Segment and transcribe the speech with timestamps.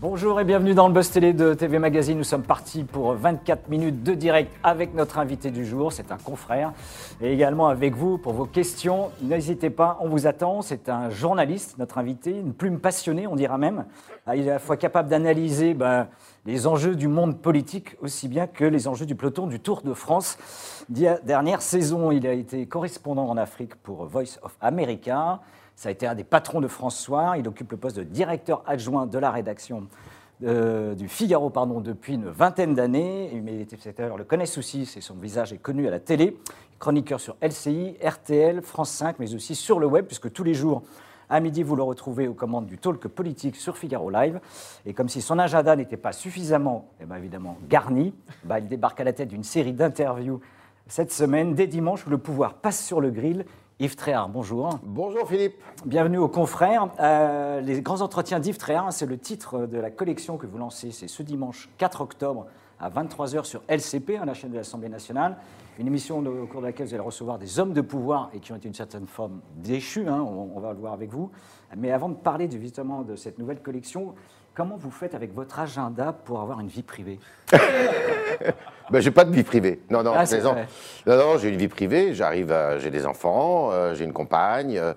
[0.00, 2.16] Bonjour et bienvenue dans le Buzz Télé de TV Magazine.
[2.16, 5.92] Nous sommes partis pour 24 minutes de direct avec notre invité du jour.
[5.92, 6.72] C'est un confrère.
[7.20, 9.10] Et également avec vous pour vos questions.
[9.22, 10.62] N'hésitez pas, on vous attend.
[10.62, 13.86] C'est un journaliste, notre invité, une plume passionnée, on dira même.
[14.24, 16.06] Ah, il est à la fois capable d'analyser ben,
[16.46, 19.94] les enjeux du monde politique aussi bien que les enjeux du peloton du Tour de
[19.94, 20.38] France.
[20.88, 25.40] Dernière saison, il a été correspondant en Afrique pour Voice of America.
[25.78, 27.36] Ça a été un des patrons de François.
[27.38, 29.86] Il occupe le poste de directeur adjoint de la rédaction
[30.42, 33.30] euh, du Figaro pardon, depuis une vingtaine d'années.
[33.46, 36.36] Les téléspectateurs le connaissent aussi, c'est son visage est connu à la télé.
[36.80, 40.82] Chroniqueur sur LCI, RTL, France 5, mais aussi sur le web, puisque tous les jours,
[41.30, 44.40] à midi, vous le retrouvez aux commandes du talk politique sur Figaro Live.
[44.84, 48.98] Et comme si son agenda n'était pas suffisamment, eh ben évidemment, garni, bah, il débarque
[48.98, 50.40] à la tête d'une série d'interviews
[50.88, 53.44] cette semaine, dès dimanche, où le pouvoir passe sur le grill
[53.80, 54.80] Yves Tréhard, bonjour.
[54.82, 55.62] Bonjour Philippe.
[55.86, 56.88] Bienvenue aux confrères.
[56.98, 60.90] Euh, les grands entretiens d'Yves Tréhard, c'est le titre de la collection que vous lancez.
[60.90, 62.46] C'est ce dimanche 4 octobre
[62.80, 65.36] à 23h sur LCP, hein, la chaîne de l'Assemblée nationale.
[65.78, 68.52] Une émission au cours de laquelle vous allez recevoir des hommes de pouvoir et qui
[68.52, 71.30] ont été une certaine forme déchus, hein, on, va le voir avec vous.
[71.76, 74.16] Mais avant de parler justement de cette nouvelle collection,
[74.58, 77.20] comment vous faites avec votre agenda pour avoir une vie privée
[78.90, 79.80] ben, j'ai pas de vie privée.
[79.88, 80.24] Non, non, ah,
[81.06, 82.12] non, non, j'ai une vie privée.
[82.12, 84.76] J'arrive, j'ai des enfants, euh, j'ai une compagne.
[84.76, 84.94] Euh,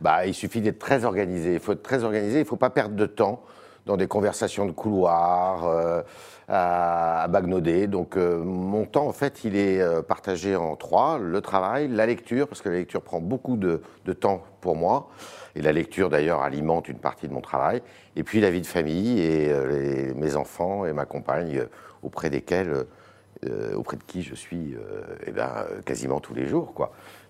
[0.00, 1.52] bah, il suffit d'être très organisé.
[1.52, 2.40] Il faut être très organisé.
[2.40, 3.42] Il faut pas perdre de temps
[3.84, 6.02] dans des conversations de couloir, euh,
[6.48, 7.86] à, bagnoder.
[7.86, 12.62] Donc, mon temps, en fait, il est partagé en trois le travail, la lecture, parce
[12.62, 13.80] que la lecture prend beaucoup de,
[14.12, 15.08] temps pour moi.
[15.54, 17.82] Et la lecture, d'ailleurs, alimente une partie de mon travail.
[18.14, 19.52] Et puis la vie de famille et
[20.14, 21.66] mes enfants et ma compagne,
[22.02, 22.86] auprès desquels
[23.44, 26.72] euh, auprès de qui je suis euh, eh ben, quasiment tous les jours.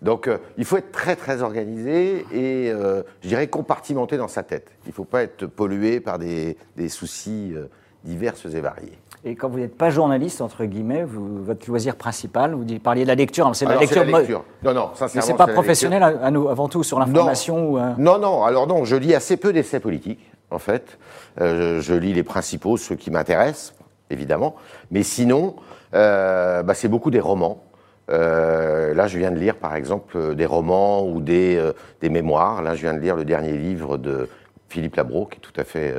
[0.03, 4.71] Donc euh, il faut être très très organisé et je dirais compartimenté dans sa tête.
[4.85, 6.57] Il ne faut pas être pollué par des,
[6.89, 7.55] soucis
[8.07, 8.99] divers et variés.
[9.25, 13.09] Et quand vous n'êtes pas journaliste, entre guillemets, vous, votre loisir principal, vous parliez de
[13.09, 14.45] la lecture, c'est la, lecture.
[14.63, 15.27] Non, non, sincèrement.
[15.27, 17.95] c'est pas professionnel à, nous, avant tout sur l'information non.
[17.99, 20.99] non, non, alors non, je lis assez peu d'essais politiques, en fait.
[21.39, 23.75] je, lis les principaux, ceux qui m'intéressent,
[24.11, 24.55] évidemment.
[24.91, 25.57] Mais sinon,
[25.95, 27.63] euh, bah, c'est beaucoup des romans.
[28.11, 32.63] Euh, là, je viens de lire, par exemple, des romans ou des, euh, des, mémoires.
[32.63, 34.29] Là, je viens de lire le dernier livre de
[34.69, 35.95] Philippe Labro, qui est tout à fait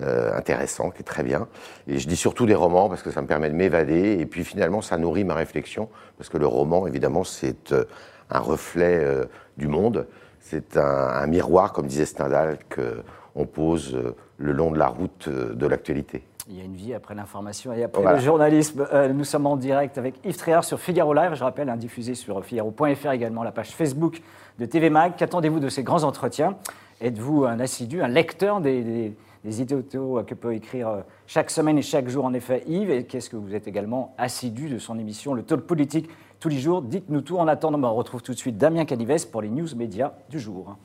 [0.00, 1.48] intéressant, qui est très bien.
[1.86, 4.18] Et je dis surtout des romans parce que ça me permet de m'évader.
[4.20, 7.74] Et puis finalement, ça nourrit ma réflexion, parce que le roman, évidemment, c'est
[8.30, 9.04] un reflet
[9.56, 10.06] du monde.
[10.40, 13.98] C'est un, un, miroir, comme disait Stendhal, qu'on pose
[14.38, 16.24] le long de la route de l'actualité.
[16.50, 18.86] Il y a une vie après l'information et après le journalisme.
[18.94, 22.14] Euh, nous sommes en direct avec Yves Tréhard sur Figaro Live, je rappelle, hein, diffusé
[22.14, 24.22] sur figaro.fr également, la page Facebook
[24.58, 25.12] de TV Mag.
[25.16, 26.56] Qu'attendez-vous de ces grands entretiens?
[27.02, 29.12] Êtes-vous un assidu, un lecteur des, des,
[29.44, 33.04] idées auto que peut écrire euh, chaque semaine et chaque jour en effet Yves Et
[33.04, 36.08] qu'est-ce que vous êtes également assidu de son émission Le Talk Politique
[36.40, 37.38] tous les jours Dites-nous tout.
[37.38, 40.76] En attendant, on retrouve tout de suite Damien Canives pour les news médias du jour.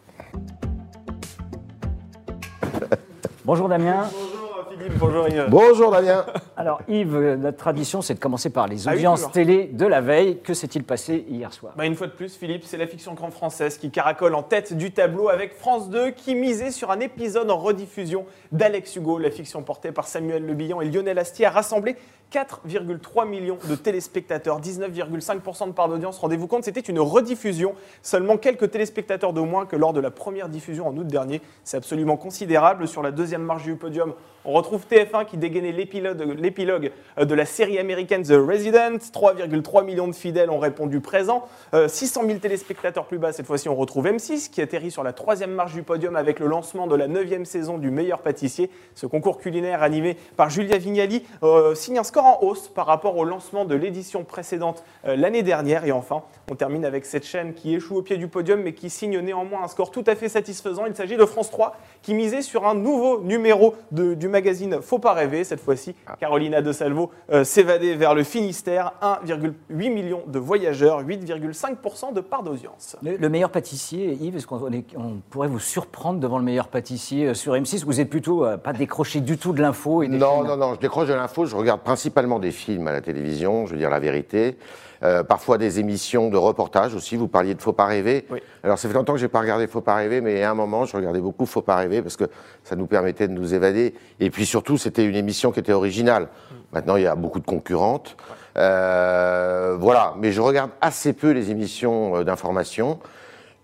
[3.46, 4.10] Bonjour Damien.
[4.12, 4.33] Bonjour
[4.72, 5.50] Yves.
[5.50, 6.26] Bonjour Damien.
[6.58, 10.40] Alors Yves, notre tradition, c'est de commencer par les ah audiences télé de la veille.
[10.42, 11.74] Que s'est-il passé hier soir?
[11.76, 14.74] Bah Une fois de plus, Philippe, c'est la fiction grand française qui caracole en tête
[14.74, 19.18] du tableau avec France 2 qui misait sur un épisode en rediffusion d'Alex Hugo.
[19.18, 21.96] La fiction portée par Samuel Le Billon et Lionel Astier a rassemblé
[22.34, 26.18] 4,3 millions de téléspectateurs, 19,5% de part d'audience.
[26.18, 27.76] Rendez-vous compte, c'était une rediffusion.
[28.02, 31.42] Seulement quelques téléspectateurs de moins que lors de la première diffusion en août dernier.
[31.64, 32.88] C'est absolument considérable.
[32.88, 37.46] Sur la deuxième marge du podium, on retrouve TF1 qui dégainait l'épilogue euh, de la
[37.46, 38.98] série américaine The Resident.
[38.98, 41.48] 3,3 millions de fidèles ont répondu présent.
[41.88, 45.14] 600 euh, 000 téléspectateurs plus bas, cette fois-ci, on retrouve M6 qui atterrit sur la
[45.14, 48.72] troisième marche du podium avec le lancement de la neuvième saison du meilleur pâtissier.
[48.96, 53.18] Ce concours culinaire animé par Julia Vignali euh, signe un score en hausse par rapport
[53.18, 55.86] au lancement de l'édition précédente l'année dernière.
[55.86, 58.90] Et enfin, on termine avec cette chaîne qui échoue au pied du podium mais qui
[58.90, 60.86] signe néanmoins un score tout à fait satisfaisant.
[60.86, 65.14] Il s'agit de France 3 qui misait sur un nouveau numéro du magazine Faut pas
[65.14, 65.44] rêver.
[65.44, 66.16] Cette fois-ci, ah.
[66.20, 68.94] Carolina de Salvo euh, s'évadait vers le Finistère.
[69.02, 72.96] 1,8 million de voyageurs, 8,5% de part d'audience.
[73.02, 74.62] Le, meilleur pâtissier, Yves, est-ce qu'on
[74.96, 78.58] on pourrait vous surprendre devant le meilleur pâtissier euh, sur M6 Vous êtes plutôt euh,
[78.58, 81.46] pas décroché du tout de l'info Non, non, non, je décroche de l'info.
[81.46, 84.58] Je regarde principalement des films à la télévision, je veux dire la vérité.
[85.04, 87.18] Euh, parfois des émissions de reportage aussi.
[87.18, 88.26] Vous parliez de Faut pas rêver.
[88.64, 90.86] Alors ça fait longtemps que j'ai pas regardé Faut pas rêver, mais à un moment
[90.86, 92.26] je regardais beaucoup Faut pas rêver parce que
[92.64, 93.94] ça nous permettait de nous évader.
[94.22, 96.30] Et puis surtout c'était une émission qui était originale.
[96.72, 98.16] Maintenant il y a beaucoup de concurrentes.
[98.56, 103.00] Euh, voilà, mais je regarde assez peu les émissions euh, d'information.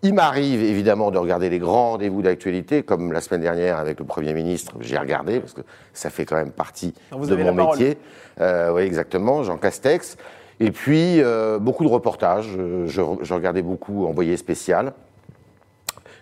[0.01, 4.05] Il m'arrive évidemment de regarder les grands rendez-vous d'actualité, comme la semaine dernière avec le
[4.05, 5.61] Premier ministre, j'ai regardé, parce que
[5.91, 7.97] ça fait quand même partie de mon métier.
[8.39, 10.15] Euh, oui, exactement, Jean Castex.
[10.61, 12.47] Et puis, euh, beaucoup de reportages.
[12.47, 14.93] Je, je, regardais beaucoup Envoyé spécial,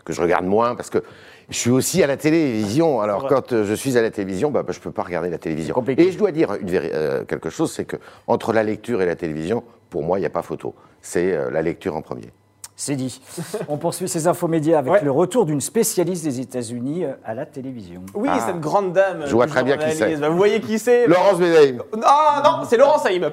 [0.03, 1.03] que je regarde moins parce que
[1.49, 2.99] je suis aussi à la télévision.
[3.01, 5.29] Alors, quand euh, je suis à la télévision, bah, bah, je ne peux pas regarder
[5.29, 5.83] la télévision.
[5.97, 9.63] Et je dois dire une quelque chose c'est que entre la lecture et la télévision,
[9.91, 10.73] pour moi, il n'y a pas photo.
[10.99, 12.31] C'est la lecture en premier.
[12.79, 13.19] C'est dit.
[13.69, 17.47] On poursuit ces infos médias avec le retour d'une spécialiste des États-Unis euh, à la
[17.47, 18.03] télévision.
[18.13, 18.39] Oui, ah.
[18.45, 19.23] cette grande dame.
[19.25, 20.13] Je vois très bien qui c'est.
[20.13, 21.81] Vous voyez qui c'est Laurence Benaïm.
[21.95, 22.01] Non,
[22.43, 23.31] non, c'est Laurence Saïm.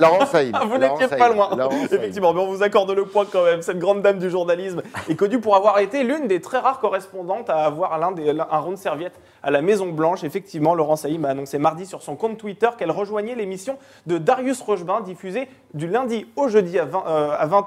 [0.00, 0.56] Laurence Saïm.
[0.70, 1.50] vous n'étiez pas loin.
[1.90, 3.62] Effectivement, mais on vous accorde le point quand même.
[3.62, 7.50] Cette grande dame du journalisme est connue pour avoir été l'une des très rares correspondantes
[7.50, 10.22] à avoir l'un des, un rond de serviette à la Maison Blanche.
[10.22, 13.76] Effectivement, Laurence Saïm a annoncé mardi sur son compte Twitter qu'elle rejoignait l'émission
[14.06, 17.00] de Darius Rochebin diffusée du lundi au jeudi à, 20,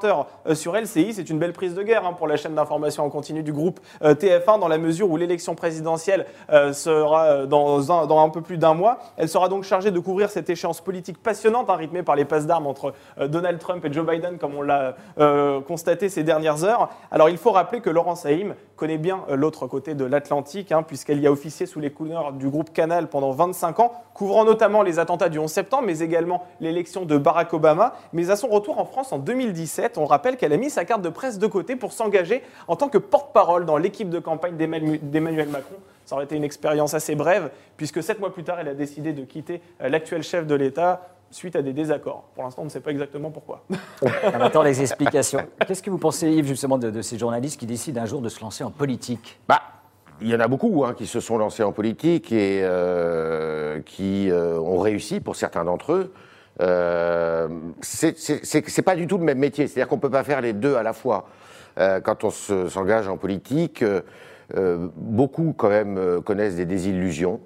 [0.04, 1.00] h euh, sur LCI.
[1.13, 3.80] C'est une belle prise de guerre hein, pour la chaîne d'information en continu du groupe
[4.03, 8.42] euh, TF1 dans la mesure où l'élection présidentielle euh, sera dans un, dans un peu
[8.42, 9.00] plus d'un mois.
[9.18, 12.45] Elle sera donc chargée de couvrir cette échéance politique passionnante, hein, rythmée par les passes
[12.45, 12.94] d'armes entre
[13.27, 14.95] Donald Trump et Joe Biden, comme on l'a
[15.68, 16.89] constaté ces dernières heures.
[17.12, 21.19] Alors il faut rappeler que Laurence Saïm connaît bien l'autre côté de l'Atlantique, hein, puisqu'elle
[21.19, 24.98] y a officié sous les couleurs du groupe Canal pendant 25 ans, couvrant notamment les
[24.98, 27.94] attentats du 11 septembre, mais également l'élection de Barack Obama.
[28.12, 31.01] Mais à son retour en France en 2017, on rappelle qu'elle a mis sa carte
[31.01, 35.47] de presse de côté pour s'engager en tant que porte-parole dans l'équipe de campagne d'Emmanuel
[35.47, 35.75] Macron.
[36.05, 39.13] Ça aurait été une expérience assez brève, puisque sept mois plus tard, elle a décidé
[39.13, 42.25] de quitter euh, l'actuel chef de l'État suite à des désaccords.
[42.35, 43.63] Pour l'instant, on ne sait pas exactement pourquoi.
[44.01, 45.47] on attend les explications.
[45.65, 48.41] Qu'est-ce que vous pensez, Yves, justement, de, ces journalistes qui décident un jour de se
[48.41, 49.39] lancer en politique?
[49.47, 49.61] Bah,
[50.19, 54.29] il y en a beaucoup hein, qui se sont lancés en politique et euh, qui
[54.29, 56.13] euh, ont réussi pour certains d'entre eux.
[56.59, 57.48] Euh,
[57.81, 60.83] c'est pas du tout le même métier, c'est-à-dire qu'on peut pas faire les deux à
[60.83, 61.27] la fois.
[61.80, 63.83] Euh, quand on s'engage en politique,
[64.98, 67.39] beaucoup quand même connaissent des désillusions.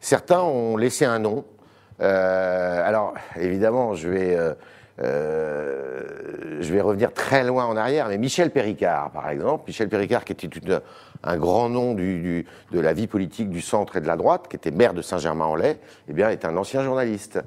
[0.00, 1.44] Certains ont laissé un nom.
[1.98, 4.38] alors évidemment, je vais
[5.02, 10.24] euh, je vais revenir très loin en arrière, mais Michel Péricard, par exemple, Michel Péricard,
[10.24, 10.48] qui était
[11.22, 14.70] un grand nom de la vie politique du centre et de la droite, qui était
[14.70, 15.76] maire de Saint-Germain-en-Laye,
[16.08, 17.40] eh bien, est un ancien journaliste.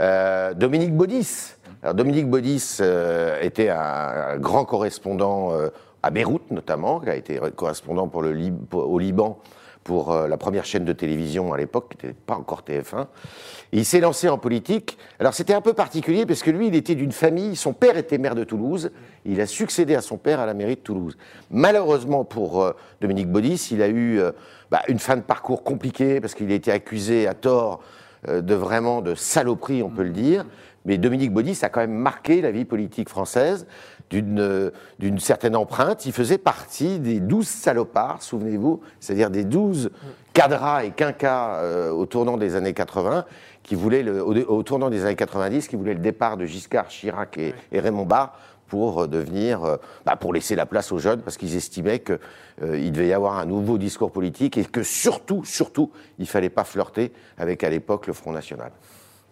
[0.00, 1.54] Euh, Dominique Baudis.
[1.94, 5.52] Dominique Baudis euh, était un, grand correspondant
[6.02, 8.34] à Beyrouth, notamment, qui a été correspondant pour le,
[8.72, 9.38] au Liban
[9.86, 13.06] pour euh, la première chaîne de télévision à l'époque, qui n'était pas encore TF1.
[13.70, 14.98] il s'est lancé en politique.
[15.20, 18.18] Alors c'était un peu particulier parce que lui, il était d'une famille, son père était
[18.18, 18.90] maire de Toulouse,
[19.24, 21.16] il a succédé à son père à la mairie de Toulouse.
[21.52, 24.32] Malheureusement pour euh, Dominique Baudis, il a eu euh,
[24.72, 27.80] bah, une fin de parcours compliquée parce qu'il a été accusé à tort
[28.26, 30.44] de vraiment de saloperie, on peut le dire.
[30.86, 33.66] Mais Dominique Baudis a quand même marqué la vie politique française
[34.10, 36.06] d'une certaine empreinte.
[36.06, 39.90] Il faisait partie des douze salopards, souvenez-vous, c'est-à-dire des douze
[40.32, 43.24] cadras et quinquas euh, au tournant des années 80,
[43.64, 47.36] qui voulaient le, au, tournant des années 90, qui voulaient le départ de Giscard, Chirac
[47.38, 51.36] et, Raymond Barre pour euh, devenir, euh, bah, pour laisser la place aux jeunes, parce
[51.36, 52.18] qu'ils estimaient qu'il
[52.62, 55.90] il devait y avoir un nouveau discours politique et que surtout, surtout,
[56.20, 58.70] il fallait pas flirter avec à l'époque le Front National.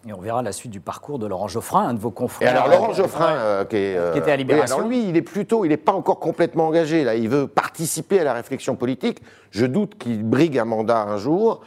[0.07, 2.47] Et on verra la suite du parcours de Laurent Geoffrin, un de vos confrères.
[2.47, 4.75] Et alors Laurent Geoffrin, euh, qui, est, qui, était à Libération.
[4.77, 7.03] alors lui, il est plutôt, il n'est pas encore complètement engagé.
[7.03, 9.21] Là, il veut participer à la réflexion politique.
[9.49, 11.61] Je doute qu'il brigue un mandat un jour.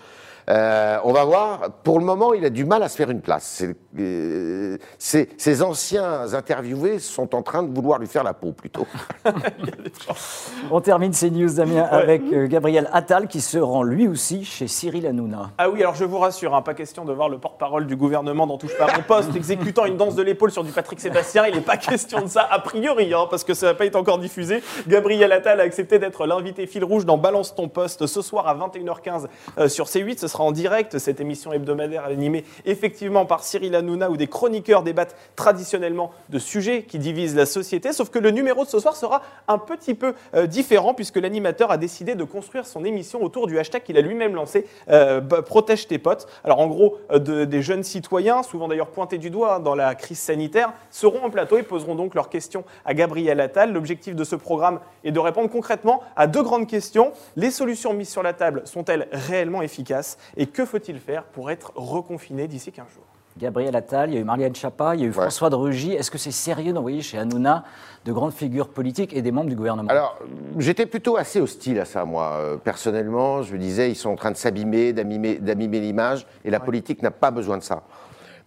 [0.49, 1.71] Euh, on va voir.
[1.83, 3.63] Pour le moment, il a du mal à se faire une place.
[3.99, 8.87] Euh, ces anciens interviewés sont en train de vouloir lui faire la peau, plutôt.
[10.71, 14.69] on termine ces news, Damien, avec euh, Gabriel Attal, qui se rend lui aussi chez
[14.69, 15.51] Cyril Hanouna.
[15.59, 18.47] Ah oui, alors je vous rassure, hein, pas question de voir le porte-parole du gouvernement
[18.47, 21.47] dans Touche pas à mon poste exécutant une danse de l'épaule sur du Patrick Sébastien.
[21.47, 23.97] Il n'est pas question de ça, a priori, hein, parce que ça n'a pas été
[23.97, 24.63] encore diffusé.
[24.87, 28.55] Gabriel Attal a accepté d'être l'invité fil rouge dans Balance ton poste ce soir à
[28.55, 30.19] 21h15 sur C8.
[30.19, 34.83] Ce sera en direct, cette émission hebdomadaire animée effectivement par Cyril Hanouna où des chroniqueurs
[34.83, 38.97] débattent traditionnellement de sujets qui divisent la société, sauf que le numéro de ce soir
[38.97, 43.47] sera un petit peu euh, différent puisque l'animateur a décidé de construire son émission autour
[43.47, 46.27] du hashtag qu'il a lui-même lancé, euh, Protège tes potes.
[46.45, 50.19] Alors en gros, euh, des jeunes citoyens, souvent d'ailleurs pointés du doigt dans la crise
[50.19, 53.73] sanitaire, seront en plateau et poseront donc leurs questions à Gabriel Attal.
[53.73, 57.13] L'objectif de ce programme est de répondre concrètement à deux grandes questions.
[57.37, 60.19] Les solutions mises sur la table sont-elles réellement efficaces?
[60.37, 63.05] Et que faut-il faire pour être reconfiné d'ici 15 jours?
[63.39, 65.93] Gabriel Attal, il y a eu Marianne Chapa, il y a eu François de Rugy.
[65.93, 67.65] Est-ce que c'est sérieux d'envoyer chez Hanouna
[68.05, 69.89] de grandes figures politiques et des membres du gouvernement?
[69.89, 70.19] Alors,
[70.59, 72.33] j'étais plutôt assez hostile à ça, moi.
[72.35, 76.59] Euh, personnellement, je me disais, ils sont en train de s'abîmer, d'abîmer l'image, et la
[76.59, 77.85] politique n'a pas besoin de ça.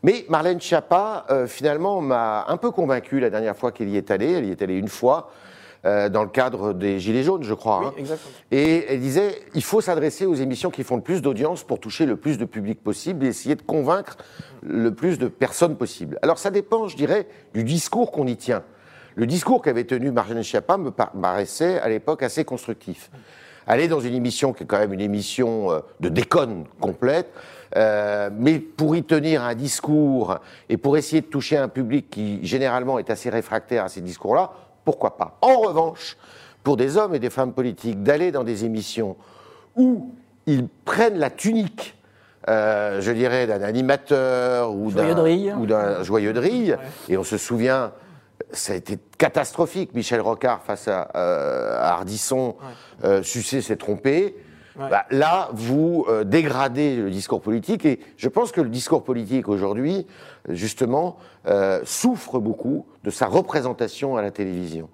[0.04, 4.12] Mais Marlène Schiappa, euh, finalement, m'a un peu convaincu la dernière fois qu'elle y est
[4.12, 4.32] allée.
[4.32, 5.30] Elle y est allée une fois.
[5.86, 7.80] Euh, dans le cadre des Gilets jaunes, je crois.
[7.80, 7.94] Oui, hein.
[7.98, 8.34] exactement.
[8.52, 12.06] Et elle disait, il faut s'adresser aux émissions qui font le plus d'audience pour toucher
[12.06, 14.18] le plus de public possible et essayer de convaincre
[14.62, 16.20] le plus de personnes possible.
[16.22, 18.64] Alors ça dépend, je dirais, du discours qu'on y tient.
[19.16, 23.10] Le discours qu'avait tenu Marjane Schiappa me par- paraissait à l'époque assez constructif.
[23.68, 27.32] Aller dans une émission qui est quand même une émission euh, de déconne complète,
[27.76, 32.46] euh, mais pour y tenir un discours et pour essayer de toucher un public qui
[32.46, 34.52] généralement est assez réfractaire à ces discours-là,
[34.86, 35.38] pourquoi pas.
[35.42, 36.18] En revanche,
[36.64, 39.16] pour des hommes et des femmes politiques, d'aller dans des émissions
[39.76, 40.14] où
[40.46, 41.96] ils prennent la tunique,
[42.50, 46.78] euh, je dirais, d'un animateur ou d'un joyeux de rille,
[47.10, 47.92] et on se souvient,
[48.52, 52.56] ça a été catastrophique, Michel Rocard face à, euh, à Ardisson,
[53.04, 54.36] euh, sucer s'est trompé.
[54.78, 54.90] Ouais.
[54.90, 59.48] Bah, là, vous euh, dégradez le discours politique, et je pense que le discours politique
[59.48, 60.08] aujourd'hui,
[60.50, 64.90] justement, euh, souffre beaucoup de sa représentation à la télévision.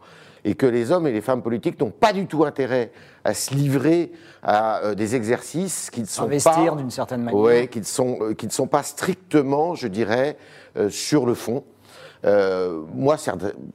[0.45, 2.91] Et que les hommes et les femmes politiques n'ont pas du tout intérêt
[3.23, 4.11] à se livrer
[4.43, 7.39] à euh, des exercices qui ne sont Investir pas d'une certaine manière.
[7.39, 10.37] Ouais, qui ne sont qui ne sont pas strictement, je dirais,
[10.89, 11.63] sur le fond.
[12.25, 13.17] Euh, moi,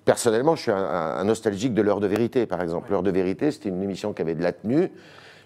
[0.04, 2.90] personnellement, je suis un nostalgique de l'heure de vérité, par exemple.
[2.90, 4.90] L'heure de vérité, c'était une émission qui avait de la tenue.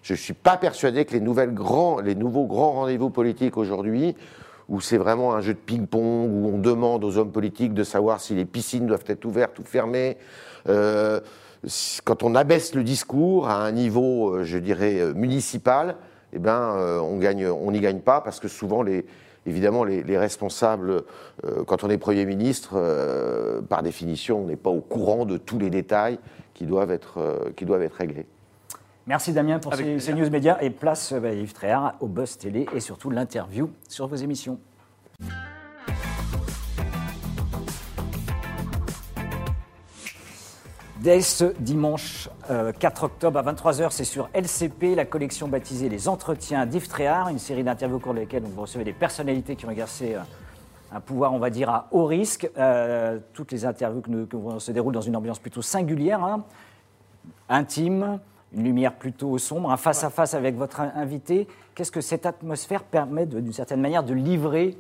[0.03, 4.15] Je suis pas persuadé que les nouveaux grands rendez-vous politiques aujourd'hui,
[4.69, 8.21] où c'est vraiment un jeu de ping-pong, où on demande aux hommes politiques de savoir
[8.21, 10.17] si les piscines doivent être ouvertes ou fermées.
[10.69, 11.21] euh,
[12.05, 15.97] quand on abaisse le discours à un niveau, euh, je dirais, euh, municipal,
[16.33, 18.85] eh ben, on gagne, on n'y gagne pas parce que souvent
[19.47, 21.05] évidemment les, les responsables,
[21.67, 22.75] quand on est Premier ministre,
[23.71, 26.19] par définition, on n'est pas au courant de tous les détails
[26.53, 27.47] qui doivent être
[27.97, 28.27] réglés.
[29.07, 32.67] Merci Damien pour ces, news médias et place euh, bah, Yves Tréhard au Buzz Télé
[32.75, 34.59] et surtout l'interview sur vos émissions.
[41.01, 46.09] Dès ce dimanche euh, 4 octobre à 23h, c'est sur LCP, la collection baptisée Les
[46.09, 49.71] Entretiens d'Yves Tréhard, une série d'interviews au cours desquelles vous recevez des personnalités qui ont
[49.71, 50.21] exercé euh,
[50.93, 52.51] un pouvoir, on va dire, à haut risque.
[52.57, 56.25] Euh, toutes les interviews que, nous- que nous- se déroulent dans une ambiance plutôt singulière,
[56.25, 56.45] hein,
[57.51, 58.19] intime,
[58.53, 61.47] une lumière plutôt sombre, un face-à-face avec votre in- invité.
[61.75, 64.79] Qu'est-ce que cette atmosphère permet, d'une certaine manière, de livrer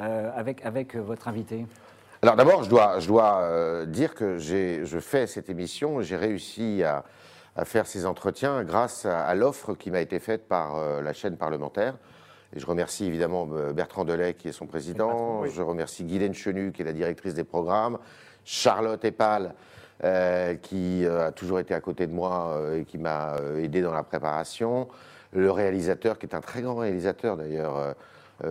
[0.00, 1.66] euh, avec, avec euh, votre invité?
[2.22, 6.16] Alors d'abord, je dois, je dois euh, dire que j'ai- je fais cette émission, j'ai
[6.16, 7.04] réussi à,
[7.54, 11.12] à faire ces entretiens grâce à, à l'offre qui m'a été faite par euh, la
[11.12, 11.96] chaîne parlementaire.
[12.56, 15.08] Et je remercie évidemment Bertrand Delay, qui est son président.
[15.08, 15.50] patron, oui.
[15.52, 17.98] Je remercie Guylaine Chenu, qui est la directrice des programmes.
[18.44, 19.54] Charlotte Epal,
[20.02, 23.80] euh, qui euh, a toujours été à côté de moi euh, et qui m'a aidé
[23.80, 24.88] dans la préparation.
[25.32, 27.94] Le réalisateur, qui est un très grand réalisateur d'ailleurs,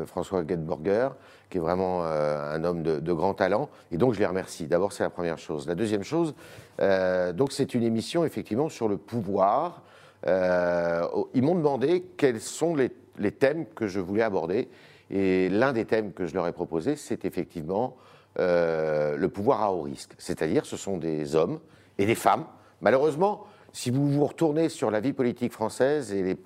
[0.05, 1.09] François Getborger,
[1.49, 3.69] qui est vraiment un homme de, grand talent.
[3.93, 4.67] Et donc je les remercie.
[4.67, 5.65] D'abord, c'est la première chose.
[5.65, 6.35] La deuxième chose,
[6.79, 9.83] donc c'est une émission effectivement sur le pouvoir.
[10.25, 14.67] Ils m'ont demandé quels sont les thèmes que je voulais aborder.
[15.09, 17.95] Et l'un des thèmes que je leur ai proposé, c'est effectivement
[18.39, 20.13] euh, le pouvoir à haut risque.
[20.17, 21.59] C'est-à-dire, ce sont des hommes
[21.97, 22.45] et des femmes.
[22.81, 26.37] Malheureusement, si vous vous retournez sur la vie politique française et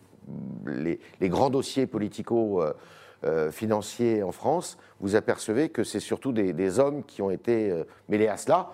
[0.66, 2.74] les, les, grands dossiers politico euh,
[3.26, 7.74] euh, en France, vous apercevez que c'est surtout des, hommes qui ont été
[8.10, 8.72] mêlés à cela.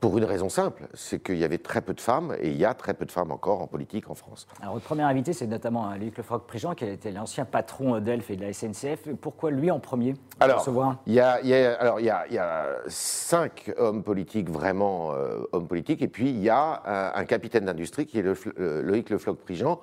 [0.00, 2.64] Pour une raison simple, c'est qu'il y avait très peu de femmes, et il y
[2.64, 4.46] a très peu de femmes encore en politique en France.
[4.62, 8.36] Alors, votre premier invité, c'est notamment euh, Luc Lefranc-Prigent, qui était l'ancien patron d'Elf et
[8.36, 9.08] de la SNCF.
[9.20, 10.64] Pourquoi lui en premier Alors,
[11.08, 14.04] il y a, il y a- alors, il y a, il y a cinq hommes
[14.04, 16.80] politiques, vraiment euh, hommes politiques, et puis il y a
[17.16, 19.80] un, un capitaine d'industrie qui est le, euh, Loïc Le Floch-Prigent.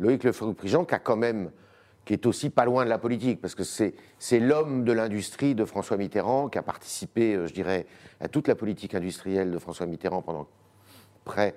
[0.00, 1.50] Loïc Le Floch-Prigent qui a quand même
[2.08, 5.66] qui est aussi pas loin de la politique, parce que c'est l'homme de l'industrie de
[5.66, 7.84] François Mitterrand, qui a participé, euh, je dirais,
[8.18, 10.46] à toute la politique industrielle de François Mitterrand pendant
[11.24, 11.54] près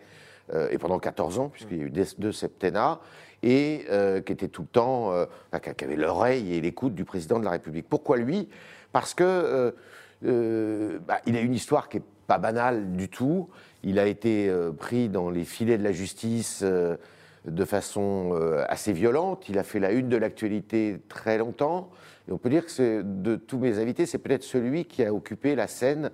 [0.54, 3.00] euh, et pendant 14 ans, puisqu'il y a eu deux septennats,
[3.44, 5.14] et euh, qui était tout le temps,
[5.62, 7.88] qui avait l'oreille et l'écoute du président de la République.
[7.88, 8.50] Pourquoi lui?
[8.92, 9.74] Parce que
[10.22, 13.48] bah, il a une histoire qui est pas banale du tout.
[13.84, 16.62] Il a été pris dans les filets de la justice.
[17.46, 19.50] De façon euh, assez violente.
[19.50, 21.90] Il a fait la une de l'actualité très longtemps.
[22.28, 25.56] Et on peut dire que de tous mes invités, c'est peut-être celui qui a occupé
[25.56, 26.12] la scène,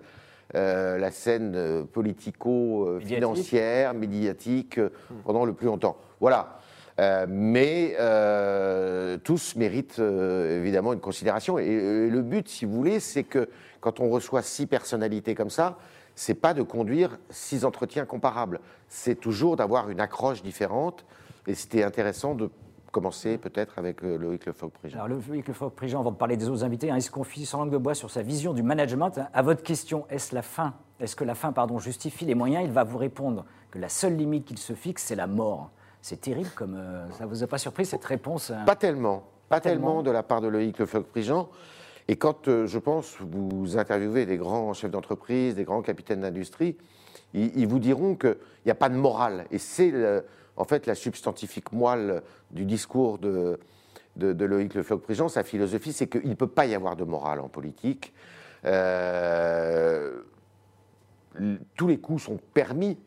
[0.55, 4.89] euh, la scène euh, politico-financière, médiatique, euh,
[5.25, 5.97] pendant le plus longtemps.
[6.19, 6.59] Voilà.
[6.99, 11.59] Euh, mais euh, tous méritent euh, évidemment une considération.
[11.59, 13.49] Et, et le but, si vous voulez, c'est que
[13.81, 15.77] quand on reçoit six personnalités comme ça,
[16.17, 18.59] c'est pas de conduire six entretiens comparables.
[18.89, 21.05] C'est toujours d'avoir une accroche différente.
[21.45, 22.49] Et c'était intéressant de
[22.91, 24.95] commencer peut-être avec euh, Loïc Le Floch-Prigent.
[24.95, 27.59] Alors, le- Luc Lefranc-Prigent, avant de parler des autres invités, hein, il se confie sans
[27.59, 29.19] langue de bois sur sa vision du management.
[29.33, 30.73] À votre question, est-ce la fin?
[30.99, 32.65] Est-ce que la fin pardon, justifie les moyens?
[32.65, 35.69] Il va vous répondre que la seule limite qu'il se fixe, c'est la mort.
[36.01, 36.75] C'est terrible comme.
[36.75, 39.23] Euh, ça ne vous a pas surpris cette réponse Pas tellement.
[39.49, 40.01] Pas, tellement.
[40.01, 41.47] de la part de Loïc Le Floch-Prigent.
[42.07, 46.77] Et quand, euh, je pense, vous interviewez des grands chefs d'entreprise, des grands capitaines d'industrie,
[47.33, 49.45] ils, vous diront qu'il n'y a pas de morale.
[49.51, 49.93] Et c'est
[50.55, 53.59] en fait la substantifique moelle du discours de,
[54.15, 57.49] Loïc Le Floch-Prigent, sa philosophie, c'est qu'il ne peut pas y avoir de morale en
[57.49, 58.13] politique.
[58.65, 60.21] Euh,
[61.75, 62.97] tous les coups sont permis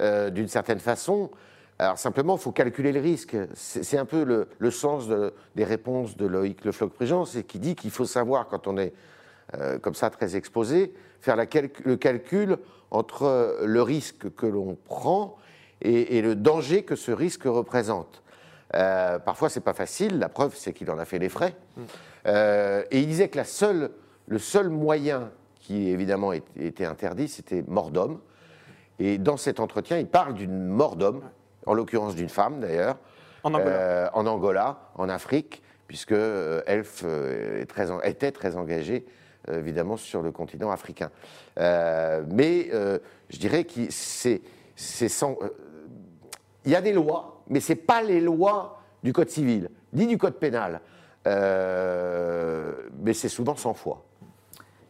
[0.00, 1.30] euh, d'une certaine façon.
[1.78, 3.36] Alors simplement, il faut calculer le risque.
[3.54, 5.08] C'est un peu le, sens
[5.56, 8.92] des réponses de Loïc Le Floch-Prigent, c'est qui dit qu'il faut savoir, quand on est
[9.54, 12.58] euh, comme ça très exposé, faire le calcul
[12.90, 15.36] entre le risque que l'on prend
[15.82, 18.22] et, le danger que ce risque représente.
[18.74, 20.18] Euh, parfois, c'est pas facile.
[20.18, 21.56] La preuve, c'est qu'il en a fait les frais.
[21.76, 21.82] Mm.
[22.90, 23.90] et il disait que la seule,
[24.26, 28.20] le seul moyen qui évidemment était interdit, c'était mort d'homme.
[28.98, 31.22] Et dans cet entretien, il parle d'une mort d'homme,
[31.66, 32.96] en l'occurrence d'une femme d'ailleurs,
[33.42, 34.90] en, euh, en Angola.
[34.94, 39.06] en Afrique, puisque euh, Elf euh, très, était très engagé
[39.52, 41.10] évidemment sur le continent africain.
[41.58, 44.40] mais je dirais que c'est
[45.10, 45.36] sans.
[46.64, 50.16] Il y a des lois, mais ce pas les lois du code civil, ni du
[50.16, 50.80] code pénal.
[51.26, 54.02] mais c'est souvent sans foi.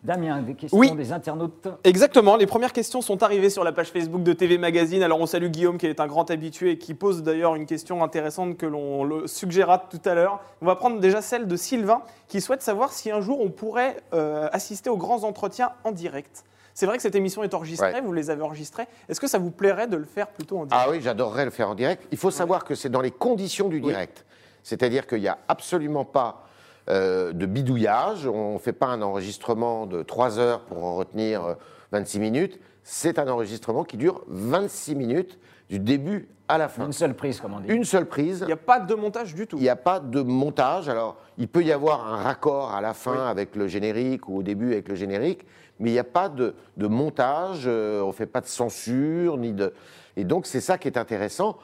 [0.04, 4.22] Damien, des questions des internautes Exactement, les premières questions sont arrivées sur la page Facebook
[4.22, 5.02] de TV Magazine.
[5.02, 8.04] Alors on salue Guillaume qui est un grand habitué et qui pose d'ailleurs une question
[8.04, 10.40] intéressante que l'on suggéra tout à l'heure.
[10.60, 13.96] On va prendre déjà celle de Sylvain qui souhaite savoir si un jour on pourrait
[14.12, 16.44] euh, assister aux grands entretiens en direct.
[16.74, 18.86] C'est vrai que cette émission est enregistrée, vous les avez enregistrés.
[19.08, 20.86] Est-ce que ça vous plairait de le faire plutôt en direct?
[20.86, 22.02] Ah oui, j'adorerais le faire en direct.
[22.10, 24.26] Il faut savoir que c'est dans les conditions du direct.
[24.62, 26.44] C'est-à-dire qu'il n'y a absolument pas
[26.90, 28.26] euh, de bidouillage.
[28.26, 31.56] On ne fait pas un enregistrement de 3 heures pour en retenir
[31.92, 32.60] 26 euh, minutes.
[32.82, 35.38] C'est un enregistrement qui dure 26 minutes
[35.70, 36.84] du début à la fin.
[36.84, 37.68] Une seule prise, comme on dit.
[37.68, 38.40] Une seule prise.
[38.42, 39.56] Il n'y a pas de montage du tout.
[39.56, 40.90] Il n'y a pas de montage.
[40.90, 44.42] Alors, il peut y avoir un raccord à la fin avec le générique ou au
[44.42, 45.46] début avec le générique,
[45.80, 47.62] mais il n'y a pas de, montage.
[47.64, 49.72] Euh, on ne fait pas de censure ni de.
[50.18, 51.56] Et donc, c'est ça qui est intéressant.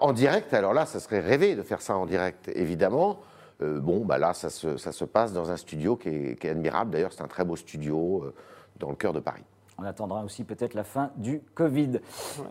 [0.00, 3.20] en direct, alors là, ça serait rêvé de faire ça en direct, évidemment.
[3.60, 6.92] Euh, bon, bah là, ça se, passe dans un studio qui est, admirable.
[6.92, 8.34] D'ailleurs, c'est un très beau studio euh,
[8.78, 9.42] dans le cœur de Paris.
[9.80, 12.00] On attendra aussi peut-être la fin du Covid.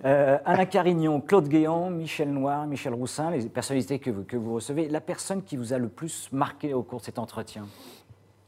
[0.05, 4.55] Euh, Alain Carignon, Claude Guéant, Michel Noir, Michel Roussin, les personnalités que vous, que vous
[4.55, 7.65] recevez, la personne qui vous a le plus marqué au cours de cet entretien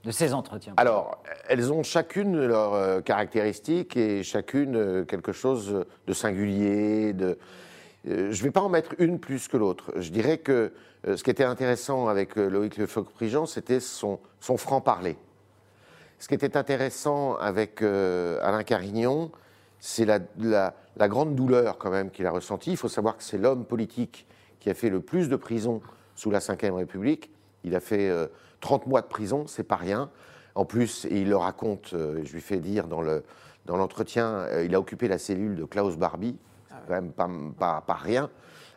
[0.06, 7.12] de ces entretiens Alors, elles ont chacune leurs caractéristiques et chacune quelque chose de singulier.
[7.12, 7.38] De...
[8.06, 9.92] je ne vais pas en mettre une plus que l'autre.
[9.98, 10.72] Je dirais que
[11.08, 15.18] euh, ce qui était intéressant avec euh, Loïc Le Floch-Prigent, c'était son, franc-parler.
[16.18, 19.32] Ce qui était intéressant avec euh, Alain Carignon,
[19.80, 20.20] c'est la,
[21.08, 22.72] grande douleur quand même qu'il a ressentie.
[22.72, 24.28] Il faut savoir que c'est l'homme politique
[24.60, 25.82] qui a fait le plus de prison
[26.16, 27.32] sous la Ve République.
[27.64, 28.12] Il a fait
[28.60, 30.10] 30 mois de prison, c'est pas rien.
[30.56, 35.18] En plus, il le raconte, je lui fais dire dans l'entretien, il a occupé la
[35.18, 36.38] cellule de Klaus Barbie,
[36.88, 38.30] quand même pas, rien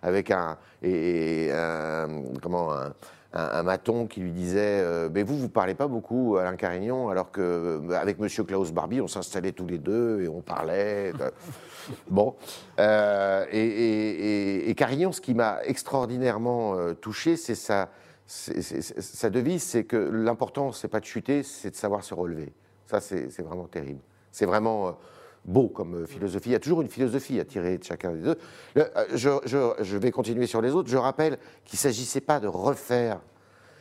[0.03, 1.51] avec un, et,
[2.43, 2.73] comment,
[3.33, 7.31] un, maton qui lui disait euh, Mais vous, vous parlez pas beaucoup, Alain Carignon, alors
[7.31, 8.47] qu'avec euh, M.
[8.47, 11.13] Klaus Barbie, on s'installait tous les deux et on parlait.
[12.11, 12.37] bon.
[12.79, 17.89] Euh, et, Carignon, ce qui m'a extraordinairement touché, c'est sa,
[18.27, 22.53] sa devise c'est que l'important, c'est pas de chuter, c'est de savoir se relever.
[22.87, 24.01] Ça, c'est vraiment terrible.
[24.33, 24.97] C'est vraiment
[25.45, 26.51] beau comme philosophie.
[26.51, 28.39] Il y a toujours une philosophie à tirer de chacun des deux.
[28.77, 30.89] Euh, je, vais continuer sur les autres.
[30.89, 33.21] Je rappelle qu'il ne s'agissait pas de refaire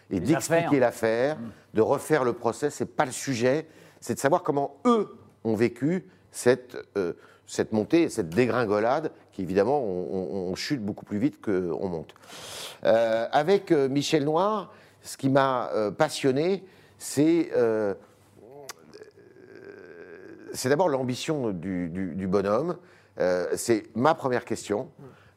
[0.09, 1.51] et d'expliquer l'affaire, mm.
[1.75, 2.69] de refaire le procès.
[2.69, 3.67] Ce n'est pas le sujet.
[3.99, 7.13] C'est de savoir comment eux ont vécu cette, euh,
[7.45, 12.13] cette montée, cette dégringolade, qui évidemment, on, chute beaucoup plus vite qu'on monte.
[12.83, 16.63] Euh, avec Michel Noir, ce qui m'a passionné,
[16.97, 17.51] c'est
[20.53, 22.77] c'est d'abord l'ambition du, bonhomme.
[23.19, 24.89] Euh, c'est ma première question.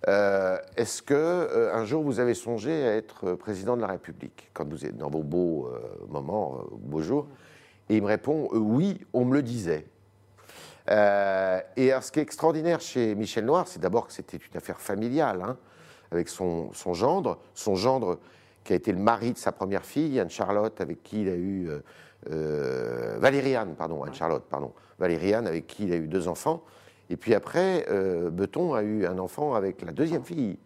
[0.06, 4.50] Euh, est-ce que euh, un jour vous avez songé à être président de la République?
[4.52, 5.70] Quand vous êtes dans vos beaux
[6.08, 7.26] moments, beaux jours
[7.88, 9.86] Et il me répond oui, on me le disait.
[10.88, 10.92] et
[12.00, 15.56] ce qui est extraordinaire chez Michel Noir, c'est d'abord que c'était une affaire familiale, hein,
[16.10, 18.18] avec son, son, gendre, son gendre
[18.62, 21.68] qui a été le mari de sa première fille, Anne-Charlotte, avec qui il a eu
[22.30, 26.62] euh, Valériane, pardon, Anne-Charlotte, pardon, Valériane, avec qui il a eu deux enfants.
[27.10, 30.58] Et puis après, euh, Beton a eu un enfant avec la deuxième fille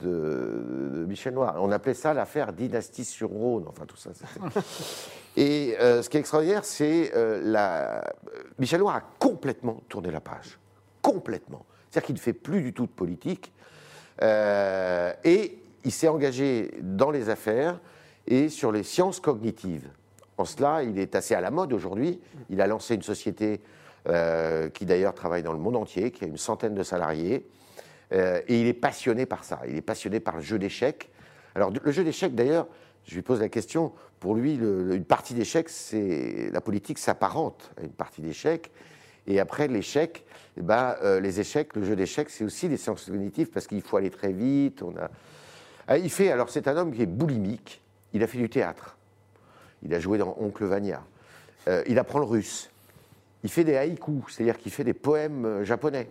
[0.00, 1.56] de, Michel Noir.
[1.58, 4.10] On appelait ça l'affaire Dynastie sur Rhône, enfin tout ça.
[5.36, 8.04] Et euh, ce qui est extraordinaire, c'est euh, la...
[8.58, 10.58] Michel Noir a complètement tourné la page.
[11.00, 11.64] Complètement.
[11.90, 13.52] C'est-à-dire qu'il ne fait plus du tout de politique.
[14.22, 17.80] Euh, et il s'est engagé dans les affaires
[18.26, 19.88] et sur les sciences cognitives.
[20.38, 22.20] En cela, il est assez à la mode aujourd'hui.
[22.50, 23.60] Il a lancé une société
[24.74, 27.46] qui d'ailleurs travaille dans le monde entier, qui a une centaine de salariés.
[28.10, 29.60] et il est passionné par ça.
[29.68, 31.10] Il est passionné par le jeu d'échecs.
[31.54, 32.66] Alors, le jeu d'échecs, d'ailleurs,
[33.04, 37.82] je lui pose la question, pour lui, une partie d'échecs, c'est la politique s'apparente à
[37.82, 38.70] une partie d'échecs.
[39.26, 40.24] Et après l'échec,
[40.56, 43.82] eh ben, euh, les échecs, le jeu d'échecs, c'est aussi des sciences cognitives parce qu'il
[43.82, 44.84] faut aller très vite.
[45.88, 47.82] Ah, il fait, alors c'est un homme qui est boulimique.
[48.12, 48.96] Il a fait du théâtre.
[49.84, 51.02] Il a joué dans Oncle Vania.
[51.68, 52.70] Euh, il apprend le russe.
[53.44, 56.08] Il fait des haïkus, c'est-à-dire qu'il fait des poèmes euh, japonais.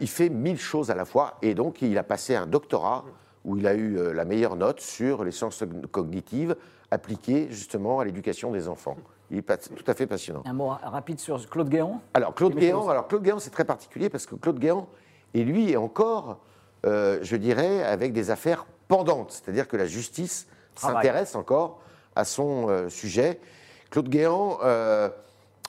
[0.00, 3.04] il fait mille choses à la fois et donc il a passé un doctorat
[3.44, 6.56] où il a eu euh, la meilleure note sur les sciences cognitives
[6.90, 8.96] appliquées justement à l'éducation des enfants.
[9.30, 10.42] Il est tout à fait passionnant.
[10.44, 14.10] Un mot rapide sur Claude Guéant Alors Claude Guéant, alors Claude Guéant, c'est très particulier
[14.10, 14.88] parce que Claude Guéant,
[15.32, 16.40] et lui, est encore,
[16.84, 21.80] euh, je dirais, avec des affaires pendantes, c'est-à-dire que la justice s'intéresse encore
[22.14, 23.40] à son euh, sujet.
[23.90, 24.58] Claude Guéant,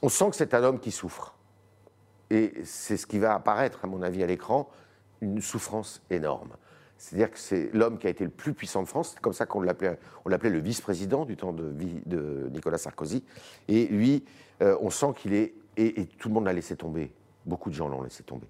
[0.02, 1.34] on sent que c'est un homme qui souffre.
[2.30, 4.70] Et c'est ce qui va apparaître, à mon avis, à l'écran,
[5.22, 6.50] une souffrance énorme.
[6.98, 9.12] C'est-à-dire que c'est l'homme qui a été le plus puissant de France.
[9.13, 13.24] C'est comme ça qu'on l'appelait, on l'appelait le vice-président du temps de, Nicolas Sarkozy.
[13.68, 14.24] Et lui,
[14.62, 15.54] euh, on sent qu'il est.
[15.76, 17.12] Et, tout le monde l'a laissé tomber.
[17.46, 18.48] Beaucoup de gens l'ont laissé tomber.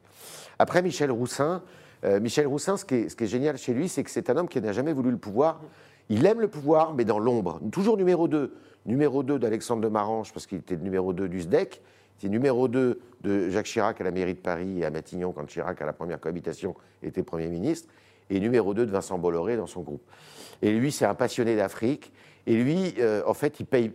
[0.59, 1.63] Après, Michel Roussin.
[2.03, 4.61] Euh, Michel Roussin, ce qui est génial chez lui, c'est que c'est un homme qui
[4.61, 5.61] n'a jamais voulu le pouvoir.
[6.09, 7.59] Il aime le pouvoir, mais dans l'ombre.
[7.71, 8.55] Toujours numéro 2.
[8.85, 11.81] Numéro 2 d'Alexandre de Marange, parce qu'il était numéro 2 du SDEC.
[12.17, 15.45] C'est numéro 2 de Jacques Chirac à la mairie de Paris et à Matignon, quand
[15.45, 17.89] Chirac, à la première cohabitation, était Premier ministre
[18.29, 20.03] et numéro 2 de Vincent Bolloré dans son groupe.
[20.61, 22.11] Et lui, c'est un passionné d'Afrique.
[22.45, 23.91] Et lui, euh, en fait, il paye.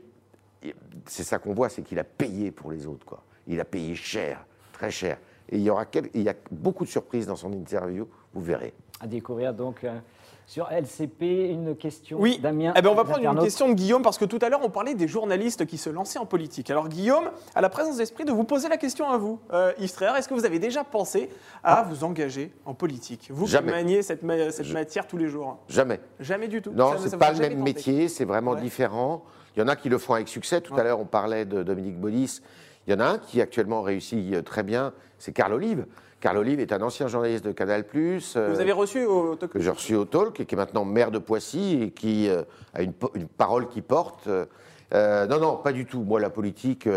[1.06, 3.06] C'est ça qu'on voit, c'est qu'il a payé pour les autres.
[3.06, 3.22] Quoi.
[3.46, 5.18] Il a payé cher, très cher.
[5.50, 8.74] Et il y, aura il y a beaucoup de surprises dans son interview, vous verrez.
[9.00, 9.84] À découvrir donc.
[9.84, 9.98] Euh,
[10.48, 12.38] sur LCP, une question oui.
[12.38, 12.72] Damien.
[12.74, 14.70] Eh bien, on va prendre une question de Guillaume parce que tout à l'heure on
[14.70, 16.70] parlait des journalistes qui se lançaient en politique.
[16.70, 19.38] Alors Guillaume a la présence d'esprit de vous poser la question à vous.
[19.52, 21.28] Euh, est-ce que vous avez déjà pensé
[21.62, 21.86] à ah.
[21.86, 23.28] vous engager en politique?
[23.30, 23.66] Vous Jamais.
[23.66, 25.58] qui maniez cette, cette matière tous les jours.
[25.68, 26.00] Jamais.
[26.18, 26.70] Jamais du tout.
[26.70, 29.24] Non, ce n'est pas le même métier, c'est vraiment différent.
[29.54, 30.62] Il y en a qui le font avec succès.
[30.62, 32.40] Tout à l'heure on parlait de Dominique Baudis.
[32.86, 35.84] Il y en a un qui actuellement réussit euh, très bien, c'est Carl Olive.
[36.20, 37.84] Carl Olive est un ancien journaliste de Canal+.
[37.94, 38.20] Euh,
[38.52, 41.10] Vous avez reçu au Talk Que j'ai reçu au Talk, et qui est maintenant maire
[41.10, 42.42] de Poissy, et qui euh,
[42.74, 42.92] a une,
[43.36, 44.26] parole qui porte.
[44.26, 46.00] Euh, non, non, pas du tout.
[46.02, 46.88] Moi, la politique,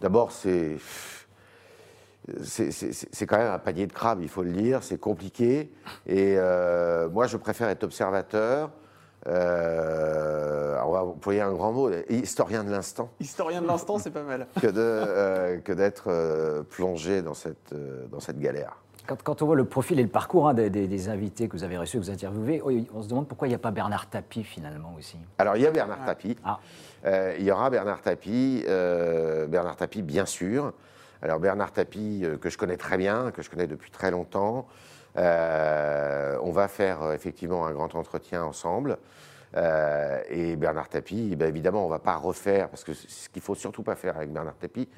[0.00, 0.76] d'abord, c'est...
[2.42, 5.72] C'est quand même un panier de crabes, il faut le dire, c'est compliqué.
[6.06, 6.36] Et
[7.10, 8.70] moi, je préfère être observateur,
[9.26, 13.10] euh, on va employer un grand mot, historien de l'instant.
[13.20, 14.46] Historien de l'instant, c'est pas mal.
[14.60, 18.76] que euh, d'être euh, plongé dans cette, euh, dans cette galère.
[19.06, 21.78] Quand, quand, on voit le profil et le parcours hein, des, invités que vous avez
[21.78, 22.62] reçus, que vous interviewez,
[22.94, 25.16] on se demande pourquoi il n'y a pas Bernard Tapie finalement aussi.
[25.38, 26.36] Alors il y a Bernard Tapie.
[26.44, 26.60] Ah.
[27.38, 28.62] il y aura Bernard Tapie,
[29.48, 30.72] Bernard Tapie bien sûr.
[31.22, 34.68] Alors Bernard Tapie que je connais très bien, que je connais depuis très longtemps.
[35.16, 38.98] Euh, on va faire euh, effectivement un grand entretien ensemble.
[39.56, 43.40] Euh, et Bernard Tapie, ben évidemment, on ne va pas refaire, parce que ce qu'il
[43.40, 44.88] ne faut surtout pas faire avec Bernard Tapie,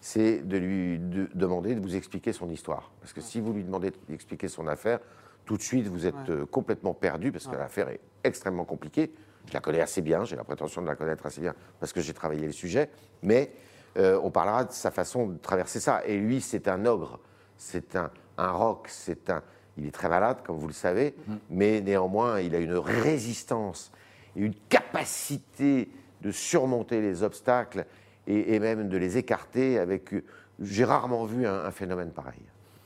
[0.00, 0.98] c'est de lui
[1.34, 2.90] demander de vous expliquer son histoire.
[3.00, 4.98] Parce que si vous lui demandez d'expliquer son affaire,
[5.44, 9.12] tout de suite, vous êtes complètement perdu, parce que l'affaire est extrêmement compliquée.
[9.46, 12.00] Je la connais assez bien, j'ai la prétention de la connaître assez bien, parce que
[12.00, 12.88] j'ai travaillé le sujet,
[13.22, 13.52] mais
[13.96, 16.02] on parlera de sa façon de traverser ça.
[16.06, 17.20] Et lui, c'est un ogre,
[17.58, 19.42] c'est un, un roc, c'est un,
[19.78, 21.38] il est très malade, comme vous le savez, mm-hmm.
[21.50, 23.92] mais néanmoins, il a une résistance
[24.36, 25.90] et une capacité
[26.22, 27.86] de surmonter les obstacles
[28.26, 30.14] et, même de les écarter avec.
[30.60, 32.42] J'ai rarement vu un phénomène pareil.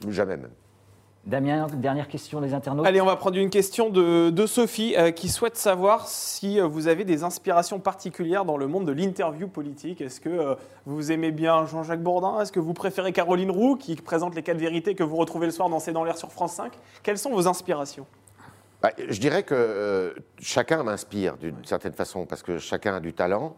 [0.08, 0.50] Jamais même.
[1.26, 2.86] Damien, dernière question des internautes.
[2.86, 6.86] Allez, on va prendre une question de, Sophie euh, qui souhaite savoir si euh, vous
[6.86, 10.02] avez des inspirations particulières dans le monde de l'interview politique.
[10.02, 12.40] Est-ce que euh, vous aimez bien Jean-Jacques Bourdin?
[12.40, 15.52] Est-ce que vous préférez Caroline Roux qui présente les quatre vérités que vous retrouvez le
[15.52, 18.06] soir dans C'est dans l'air sur France 5 Quelles sont vos inspirations?
[18.82, 23.56] Bah, Je dirais que chacun m'inspire d'une certaine façon parce que chacun a du talent,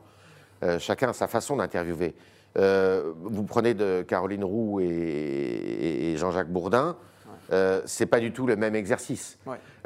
[0.79, 2.15] chacun a sa façon d'interviewer.
[2.55, 6.97] vous prenez de Caroline Roux et Jean-Jacques Bourdin
[7.53, 9.39] euh, c'est pas du tout le même exercice.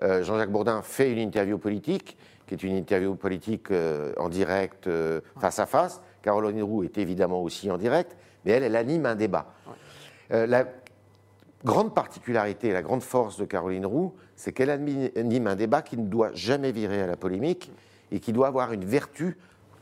[0.03, 4.89] Euh, Jean-Jacques Bourdin fait une interview politique, qui est une interview politique euh, en direct,
[5.39, 6.01] face à face.
[6.23, 9.47] Caroline Roux est évidemment aussi en direct, mais elle, elle anime un débat.
[11.65, 16.07] grande particularité, la grande force de Caroline Roux, c'est qu'elle anime un débat qui ne
[16.07, 17.71] doit jamais virer à la polémique
[18.11, 19.37] et qui doit avoir une vertu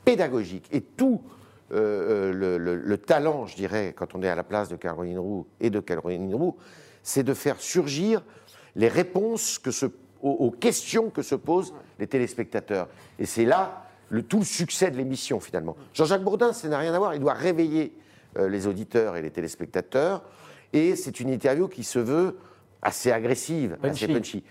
[0.04, 0.68] pédagogique.
[0.72, 1.22] Et tout
[1.70, 5.80] le, talent, je dirais, quand on est à la place de Caroline Roux et de
[5.80, 6.56] Caroline Roux,
[7.08, 8.22] c'est de faire surgir
[8.76, 9.70] les réponses que
[10.20, 12.86] aux, questions que se posent les téléspectateurs.
[13.18, 15.74] Et c'est là le, tout le succès de l'émission, finalement.
[15.94, 17.96] Jean-Jacques Bourdin, ça n'a rien à voir, il doit réveiller
[18.36, 20.22] euh, les auditeurs et les téléspectateurs.
[20.74, 22.36] Et c'est une interview qui se veut
[22.82, 24.44] assez agressive, assez punchy.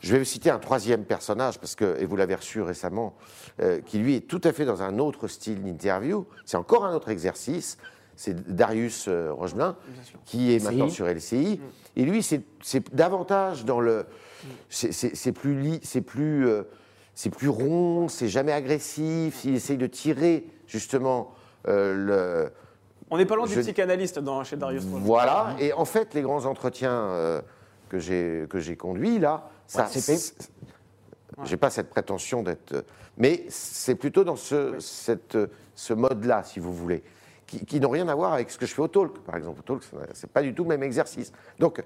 [0.00, 3.16] Je vais vous citer un troisième personnage, parce que, et vous l'avez reçu récemment,
[3.60, 6.26] euh, qui lui est tout à fait dans un autre style d'interview.
[6.46, 7.76] C'est encore un autre exercice.
[8.18, 9.76] C'est Darius euh, Rocheblin,
[10.24, 11.60] qui est maintenant sur LCI.
[11.60, 12.00] Mm.
[12.00, 12.42] Et lui, c'est
[12.92, 14.06] davantage dans le.
[14.68, 16.64] C'est plus, c'est plus, euh,
[17.14, 19.44] c'est plus rond, c'est jamais agressif.
[19.44, 21.32] Il essaye de tirer justement
[21.64, 22.50] le.
[23.10, 25.06] On n'est pas loin du psychanalyste dans, chez Darius Rocheblin.
[25.06, 25.56] Voilà.
[25.60, 27.40] Et en fait, les grands entretiens
[27.88, 29.86] que j'ai conduits là ça,
[31.44, 32.84] j'ai pas cette prétention d'être.
[33.16, 35.38] Mais c'est plutôt dans ce, cette,
[35.74, 37.04] ce mode-là, si vous voulez,
[37.48, 39.60] qui, n'ont rien à voir avec ce que je fais au talk, par exemple.
[39.60, 39.82] Au talk,
[40.12, 41.32] c'est pas du tout le même exercice.
[41.58, 41.82] Donc,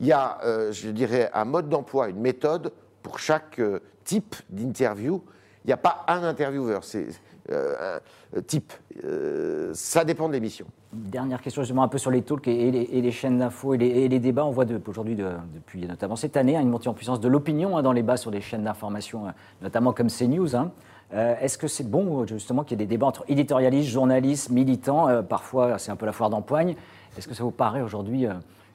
[0.00, 4.36] il y a, euh, je dirais, un mode d'emploi, une méthode pour chaque euh, type
[4.50, 5.22] d'interview.
[5.64, 6.84] Il n'y a pas un intervieweur.
[6.84, 7.08] C'est
[7.50, 7.98] euh,
[8.46, 8.74] type.
[9.04, 10.66] Euh, ça dépend de l'émission.
[10.92, 14.44] Dernière question justement un peu sur les talks et les, chaînes d'infos et, les, débats.
[14.44, 17.82] On voit aujourd'hui, depuis notamment cette année, hein, une montée en puissance de l'opinion hein,
[17.82, 19.30] dans les bas sur des chaînes d'information, euh,
[19.62, 20.56] notamment comme CNews.
[20.56, 20.72] Hein.
[21.10, 25.78] Est-ce que c'est bon justement qu'il y ait des débats entre éditorialistes, journalistes, militants Parfois,
[25.78, 26.76] c'est un peu la foire d'empoigne?
[27.16, 28.26] Est-ce que ça vous paraît aujourd'hui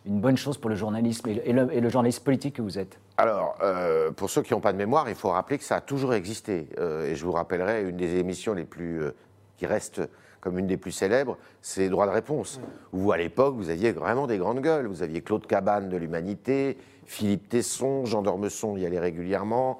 [0.05, 2.99] une bonne chose pour le journalisme et le, et le, journaliste politique que vous êtes?
[3.17, 5.81] Alors, euh, pour ceux qui n'ont pas de mémoire, il faut rappeler que ça a
[5.81, 6.67] toujours existé.
[6.77, 9.15] Euh, et je vous rappellerai une des émissions les plus, euh,
[9.57, 10.01] qui reste
[10.41, 12.59] comme une des plus célèbres, c'est Droit de réponse.
[12.91, 14.87] Où à l'époque, vous aviez vraiment des grandes gueules.
[14.87, 19.79] Vous aviez Claude Cabane de l'Humanité, Philippe Tesson, Jean d'Ormesson y allait régulièrement.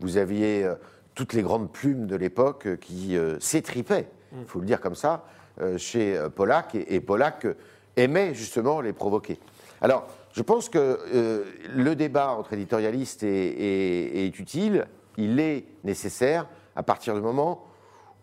[0.00, 0.68] Vous aviez
[1.14, 5.26] toutes les grandes plumes de l'époque qui s'étripaient, il faut le dire comme ça,
[5.76, 6.74] chez Pollack.
[6.74, 7.46] Et, et Pollack
[7.96, 9.38] aimait justement les provoquer.
[9.82, 11.44] Alors, je pense que euh,
[11.74, 14.86] le débat entre éditorialistes est, utile,
[15.18, 17.66] il est nécessaire à partir du moment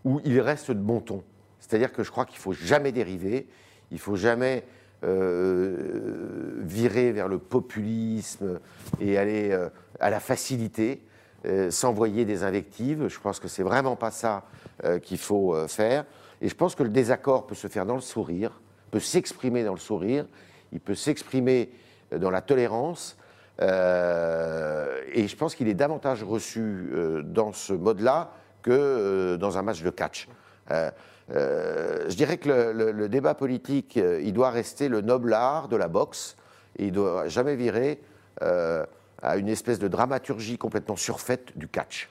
[0.04, 1.24] où il reste de bon ton.
[1.60, 3.48] C'est-à-dire que je crois qu'il ne faut jamais dériver,
[3.92, 4.64] il ne faut jamais
[5.04, 8.60] euh, virer vers le populisme
[9.00, 11.04] et aller euh, à la facilité,
[11.70, 13.08] s'envoyer des invectives.
[13.08, 14.44] Je pense que c'est vraiment pas ça
[15.04, 16.06] qu'il faut faire.
[16.42, 19.74] Et je pense que le désaccord peut se faire dans le sourire, peut s'exprimer dans
[19.74, 20.26] le sourire,
[20.72, 21.72] il peut s'exprimer
[22.14, 23.18] euh, dans la tolérance.
[23.62, 29.62] Euh, et je pense qu'il est davantage reçu euh, dans ce mode-là que dans un
[29.62, 30.28] match de catch.
[30.70, 36.36] je dirais que le, débat politique, il doit rester le noble art de la boxe,
[36.78, 38.02] il ne doit jamais virer
[39.22, 42.10] à une espèce de dramaturgie complètement surfaite du catch.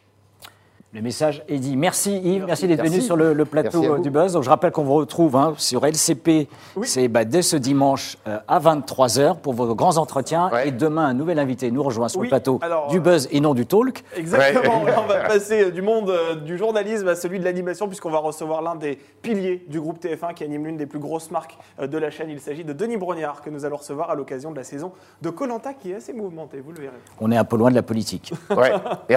[0.95, 1.77] Le message est dit.
[1.77, 4.33] Merci Yves, merci, d'être venu sur le, plateau du Buzz.
[4.33, 6.49] Donc, je rappelle qu'on vous retrouve hein, sur LCP,
[6.83, 10.51] c'est bah, dès ce dimanche euh, à 23h pour vos grands entretiens.
[10.65, 13.67] Et demain, un nouvel invité nous rejoint sur le plateau du Buzz et non du
[13.67, 14.03] Talk.
[14.17, 18.11] Exactement, on va passer euh, du monde euh, du journalisme à celui de l'animation puisqu'on
[18.11, 21.59] va recevoir l'un des piliers du groupe TF1 qui anime l'une des plus grosses marques
[21.79, 22.31] de la chaîne.
[22.31, 25.29] Il s'agit de Denis Brognard que nous allons recevoir à l'occasion de la saison de
[25.29, 26.97] Colanta qui est assez mouvementée, vous le verrez.
[27.21, 28.33] On est un peu loin de la politique.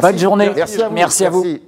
[0.01, 0.51] Bonne journée.
[0.53, 0.95] Merci à vous.
[0.95, 1.62] Merci à vous.